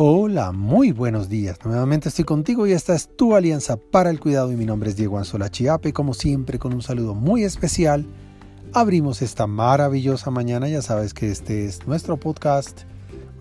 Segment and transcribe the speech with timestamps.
[0.00, 1.58] Hola, muy buenos días.
[1.64, 4.96] Nuevamente estoy contigo y esta es tu alianza para el cuidado y mi nombre es
[4.96, 5.92] Diego Anzola Chiape.
[5.92, 8.06] Como siempre, con un saludo muy especial,
[8.72, 10.68] abrimos esta maravillosa mañana.
[10.68, 12.82] Ya sabes que este es nuestro podcast.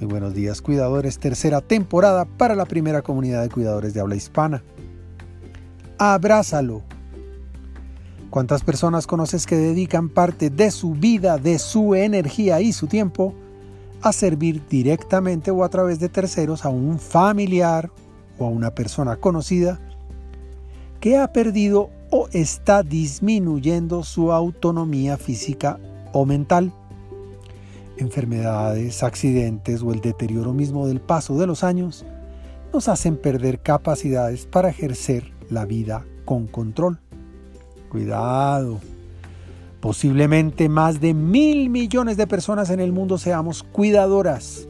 [0.00, 1.18] Muy buenos días, cuidadores.
[1.18, 4.64] Tercera temporada para la primera comunidad de cuidadores de habla hispana.
[5.98, 6.82] Abrázalo.
[8.30, 13.34] ¿Cuántas personas conoces que dedican parte de su vida, de su energía y su tiempo
[14.08, 17.90] a servir directamente o a través de terceros a un familiar
[18.38, 19.80] o a una persona conocida
[21.00, 25.80] que ha perdido o está disminuyendo su autonomía física
[26.12, 26.72] o mental.
[27.96, 32.04] Enfermedades, accidentes o el deterioro mismo del paso de los años
[32.72, 37.00] nos hacen perder capacidades para ejercer la vida con control.
[37.88, 38.78] Cuidado.
[39.86, 44.66] Posiblemente más de mil millones de personas en el mundo seamos cuidadoras.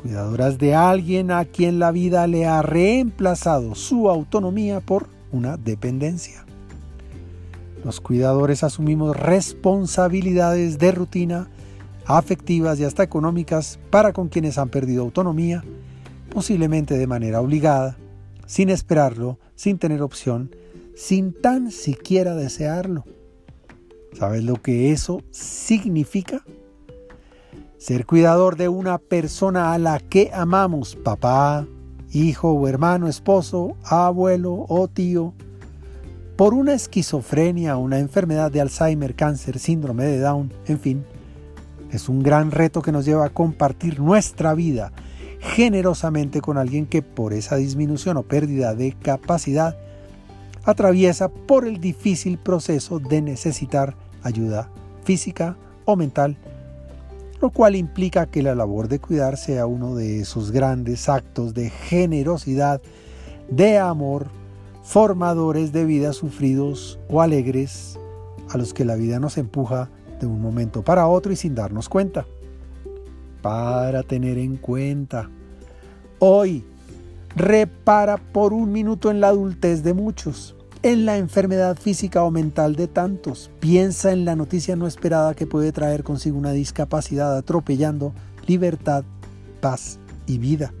[0.00, 6.46] Cuidadoras de alguien a quien la vida le ha reemplazado su autonomía por una dependencia.
[7.84, 11.48] Los cuidadores asumimos responsabilidades de rutina,
[12.06, 15.64] afectivas y hasta económicas para con quienes han perdido autonomía,
[16.32, 17.96] posiblemente de manera obligada,
[18.46, 20.54] sin esperarlo, sin tener opción,
[20.94, 23.04] sin tan siquiera desearlo.
[24.18, 26.42] ¿Sabes lo que eso significa?
[27.78, 31.66] Ser cuidador de una persona a la que amamos, papá,
[32.12, 35.34] hijo o hermano, esposo, abuelo o tío,
[36.36, 41.04] por una esquizofrenia, una enfermedad de Alzheimer, cáncer, síndrome de Down, en fin,
[41.90, 44.92] es un gran reto que nos lleva a compartir nuestra vida
[45.40, 49.76] generosamente con alguien que por esa disminución o pérdida de capacidad
[50.64, 54.70] atraviesa por el difícil proceso de necesitar ayuda
[55.04, 56.36] física o mental,
[57.40, 61.70] lo cual implica que la labor de cuidar sea uno de esos grandes actos de
[61.70, 62.80] generosidad,
[63.50, 64.28] de amor,
[64.82, 67.98] formadores de vidas sufridos o alegres,
[68.50, 71.88] a los que la vida nos empuja de un momento para otro y sin darnos
[71.88, 72.26] cuenta.
[73.42, 75.28] Para tener en cuenta,
[76.18, 76.64] hoy
[77.36, 82.76] repara por un minuto en la adultez de muchos en la enfermedad física o mental
[82.76, 83.50] de tantos.
[83.58, 88.12] Piensa en la noticia no esperada que puede traer consigo una discapacidad atropellando
[88.46, 89.02] libertad,
[89.62, 90.74] paz y vida.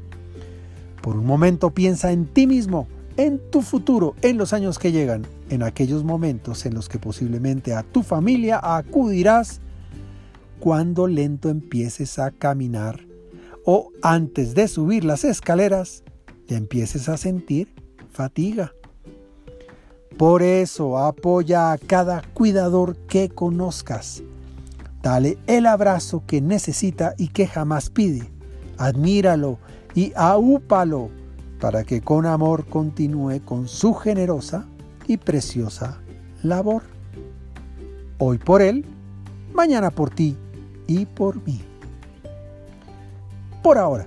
[1.00, 2.86] Por un momento piensa en ti mismo,
[3.16, 7.72] en tu futuro, en los años que llegan, en aquellos momentos en los que posiblemente
[7.72, 9.62] a tu familia acudirás
[10.60, 13.00] cuando lento empieces a caminar
[13.64, 16.04] o antes de subir las escaleras
[16.48, 17.74] ya empieces a sentir
[18.10, 18.72] fatiga.
[20.16, 24.22] Por eso apoya a cada cuidador que conozcas.
[25.02, 28.30] Dale el abrazo que necesita y que jamás pide.
[28.78, 29.58] Admíralo
[29.94, 31.10] y aúpalo
[31.60, 34.66] para que con amor continúe con su generosa
[35.06, 36.00] y preciosa
[36.42, 36.82] labor.
[38.18, 38.84] Hoy por él,
[39.52, 40.36] mañana por ti
[40.86, 41.60] y por mí.
[43.62, 44.06] Por ahora,